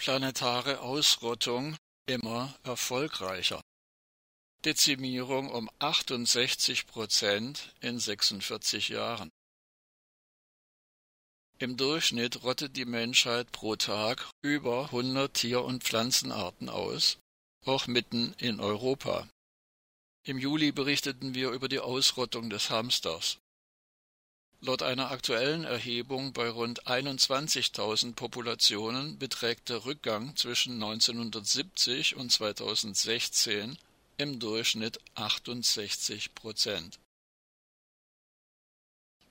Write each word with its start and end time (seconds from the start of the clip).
planetare 0.00 0.80
Ausrottung 0.80 1.76
immer 2.06 2.58
erfolgreicher. 2.62 3.60
Dezimierung 4.64 5.50
um 5.50 5.70
68 5.78 6.86
Prozent 6.86 7.74
in 7.82 7.98
46 7.98 8.88
Jahren. 8.88 9.28
Im 11.58 11.76
Durchschnitt 11.76 12.42
rottet 12.42 12.76
die 12.76 12.86
Menschheit 12.86 13.52
pro 13.52 13.76
Tag 13.76 14.26
über 14.40 14.84
100 14.84 15.34
Tier- 15.34 15.64
und 15.64 15.84
Pflanzenarten 15.84 16.70
aus, 16.70 17.18
auch 17.66 17.86
mitten 17.86 18.32
in 18.38 18.58
Europa. 18.58 19.28
Im 20.24 20.38
Juli 20.38 20.72
berichteten 20.72 21.34
wir 21.34 21.50
über 21.50 21.68
die 21.68 21.80
Ausrottung 21.80 22.48
des 22.48 22.70
Hamsters. 22.70 23.36
Laut 24.62 24.82
einer 24.82 25.10
aktuellen 25.10 25.64
Erhebung 25.64 26.34
bei 26.34 26.50
rund 26.50 26.86
21.000 26.86 28.14
Populationen 28.14 29.18
beträgt 29.18 29.70
der 29.70 29.86
Rückgang 29.86 30.36
zwischen 30.36 30.74
1970 30.74 32.16
und 32.16 32.30
2016 32.30 33.78
im 34.18 34.38
Durchschnitt 34.38 35.00
68 35.14 36.34
Prozent. 36.34 36.98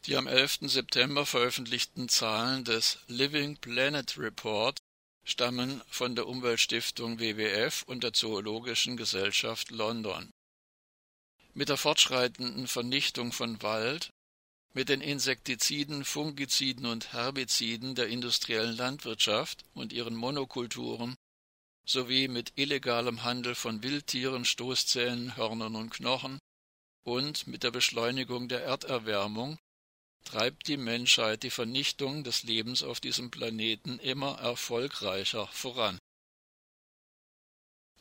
Die 0.05 0.15
am 0.15 0.25
11. 0.25 0.61
September 0.61 1.27
veröffentlichten 1.27 2.09
Zahlen 2.09 2.63
des 2.63 2.97
Living 3.07 3.57
Planet 3.57 4.17
Report 4.17 4.79
stammen 5.23 5.83
von 5.89 6.15
der 6.15 6.25
Umweltstiftung 6.25 7.19
WWF 7.19 7.83
und 7.83 8.03
der 8.03 8.13
Zoologischen 8.13 8.97
Gesellschaft 8.97 9.69
London. 9.69 10.31
Mit 11.53 11.69
der 11.69 11.77
fortschreitenden 11.77 12.65
Vernichtung 12.65 13.31
von 13.31 13.61
Wald, 13.61 14.09
mit 14.73 14.89
den 14.89 15.01
Insektiziden, 15.01 16.05
Fungiziden 16.05 16.85
und 16.85 17.13
Herbiziden 17.13 17.95
der 17.95 18.07
industriellen 18.07 18.75
Landwirtschaft 18.75 19.65
und 19.73 19.93
ihren 19.93 20.15
Monokulturen 20.15 21.15
sowie 21.85 22.27
mit 22.27 22.53
illegalem 22.55 23.23
Handel 23.23 23.55
von 23.55 23.81
Wildtieren, 23.81 24.45
Stoßzähnen, 24.45 25.35
Hörnern 25.35 25.75
und 25.75 25.89
Knochen 25.89 26.39
und 27.03 27.47
mit 27.47 27.63
der 27.63 27.71
Beschleunigung 27.71 28.47
der 28.47 28.63
Erderwärmung 28.63 29.57
treibt 30.23 30.67
die 30.67 30.77
Menschheit 30.77 31.43
die 31.43 31.49
Vernichtung 31.49 32.23
des 32.23 32.43
Lebens 32.43 32.83
auf 32.83 32.99
diesem 32.99 33.31
Planeten 33.31 33.99
immer 33.99 34.37
erfolgreicher 34.39 35.47
voran. 35.47 35.98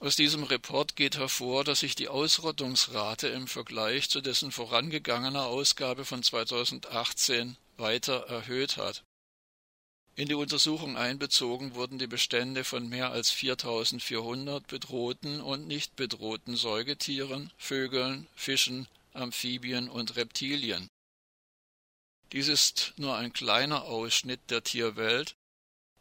Aus 0.00 0.14
diesem 0.14 0.44
Report 0.44 0.94
geht 0.94 1.16
hervor, 1.16 1.64
dass 1.64 1.80
sich 1.80 1.96
die 1.96 2.06
Ausrottungsrate 2.06 3.28
im 3.28 3.48
Vergleich 3.48 4.08
zu 4.08 4.20
dessen 4.20 4.52
vorangegangener 4.52 5.46
Ausgabe 5.46 6.04
von 6.04 6.22
2018 6.22 7.56
weiter 7.76 8.26
erhöht 8.28 8.76
hat. 8.76 9.02
In 10.14 10.28
die 10.28 10.34
Untersuchung 10.34 10.96
einbezogen 10.96 11.74
wurden 11.74 11.98
die 11.98 12.06
Bestände 12.06 12.62
von 12.62 12.88
mehr 12.88 13.10
als 13.10 13.30
4400 13.30 14.66
bedrohten 14.68 15.40
und 15.40 15.66
nicht 15.66 15.96
bedrohten 15.96 16.56
Säugetieren, 16.56 17.52
Vögeln, 17.56 18.28
Fischen, 18.36 18.86
Amphibien 19.14 19.88
und 19.88 20.14
Reptilien. 20.14 20.88
Dies 22.32 22.46
ist 22.46 22.94
nur 22.98 23.16
ein 23.16 23.32
kleiner 23.32 23.84
Ausschnitt 23.84 24.40
der 24.50 24.62
Tierwelt, 24.62 25.34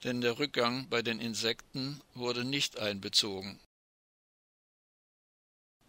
denn 0.03 0.21
der 0.21 0.37
Rückgang 0.37 0.87
bei 0.89 1.01
den 1.01 1.19
Insekten 1.19 2.01
wurde 2.13 2.43
nicht 2.43 2.77
einbezogen. 2.77 3.59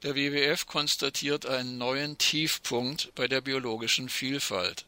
Der 0.02 0.14
WWF 0.14 0.66
konstatiert 0.66 1.44
einen 1.46 1.76
neuen 1.76 2.18
Tiefpunkt 2.18 3.12
bei 3.16 3.26
der 3.26 3.40
biologischen 3.40 4.08
Vielfalt. 4.08 4.86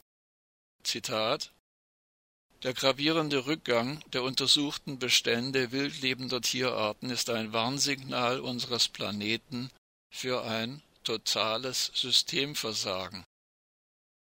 Zitat 0.85 1.53
der 2.63 2.75
gravierende 2.75 3.47
Rückgang 3.47 4.05
der 4.13 4.23
untersuchten 4.23 4.99
Bestände 4.99 5.73
wildlebender 5.73 6.43
Tierarten 6.43 7.09
ist 7.09 7.31
ein 7.31 7.55
Warnsignal 7.55 8.39
unseres 8.41 8.89
Planeten 8.89 9.71
für 10.11 10.45
ein 10.45 10.83
totales 11.03 11.91
Systemversagen, 11.95 13.25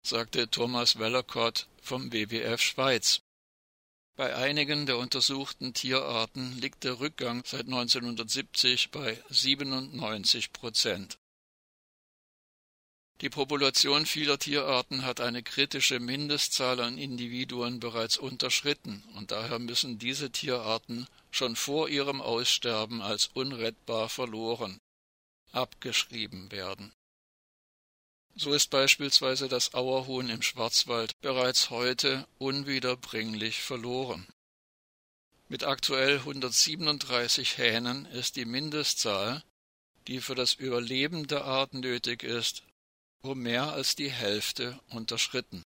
sagte 0.07 0.51
Thomas 0.51 0.99
Wellercott 0.99 1.69
vom 1.81 2.13
WWF 2.13 2.61
Schweiz. 2.61 3.21
Bei 4.19 4.35
einigen 4.35 4.87
der 4.87 4.99
untersuchten 4.99 5.75
Tierarten 5.75 6.59
liegt 6.59 6.83
der 6.83 6.99
Rückgang 6.99 7.45
seit 7.47 7.67
1970 7.67 8.91
bei 8.91 9.23
97 9.31 10.53
Prozent. 10.53 11.21
Die 13.21 13.31
Population 13.31 14.07
vieler 14.07 14.37
Tierarten 14.41 15.05
hat 15.05 15.21
eine 15.21 15.45
kritische 15.45 16.01
Mindestzahl 16.01 16.81
an 16.81 16.99
Individuen 16.99 17.79
bereits 17.79 18.17
unterschritten, 18.17 19.05
und 19.15 19.31
daher 19.31 19.61
müssen 19.61 20.01
diese 20.01 20.33
Tierarten 20.33 21.07
schon 21.31 21.55
vor 21.55 21.89
ihrem 21.89 22.21
Aussterben 22.21 23.01
als 23.01 23.29
unrettbar 23.35 24.09
verloren 24.09 24.81
abgeschrieben 25.53 26.51
werden. 26.51 26.93
So 28.35 28.53
ist 28.53 28.71
beispielsweise 28.71 29.49
das 29.49 29.75
Auerhuhn 29.75 30.29
im 30.29 30.43
Schwarzwald 30.43 31.21
bereits 31.21 31.71
heute 31.71 32.27
unwiederbringlich 32.39 33.63
verloren. 33.63 34.27
Mit 35.49 35.65
aktuell 35.65 36.19
137 36.19 37.59
Hähnen 37.59 38.07
ist 38.07 38.37
die 38.37 38.45
Mindestzahl, 38.45 39.43
die 40.07 40.21
für 40.21 40.35
das 40.35 40.55
Überleben 40.55 41.27
der 41.27 41.45
Art 41.45 41.75
nötig 41.75 42.23
ist, 42.23 42.63
um 43.23 43.41
mehr 43.41 43.73
als 43.73 43.97
die 43.97 44.11
Hälfte 44.11 44.79
unterschritten 44.91 45.65